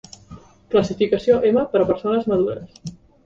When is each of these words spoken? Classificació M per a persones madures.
Classificació 0.75 1.37
M 1.51 1.65
per 1.75 1.83
a 1.83 1.87
persones 1.91 2.27
madures. 2.33 2.97